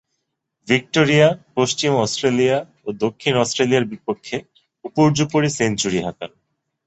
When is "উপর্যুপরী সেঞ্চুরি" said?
4.85-5.99